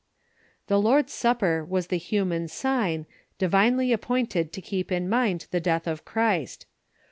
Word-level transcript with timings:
The 0.65 0.81
Lord's 0.81 1.13
Sup 1.13 1.41
per 1.41 1.63
was 1.63 1.85
the 1.89 1.97
human 1.97 2.47
sign, 2.47 3.05
divinely 3.37 3.93
appointed 3.93 4.51
to 4.51 4.59
keep 4.59 4.91
in 4.91 5.07
mind 5.07 5.45
the 5.51 5.59
death 5.59 5.85
of 5.85 6.05
Christ. 6.05 6.65